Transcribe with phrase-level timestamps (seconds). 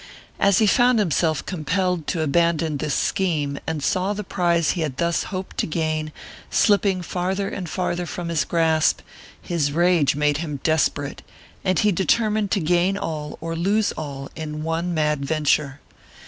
[0.39, 4.97] As he found himself compelled to abandon this scheme and saw the prize he had
[4.97, 6.11] thus hoped to gain
[6.49, 9.01] slipping farther and farther from his grasp,
[9.39, 11.21] his rage made him desperate,
[11.63, 15.81] and he determined to gain all or lose all in one mad venture.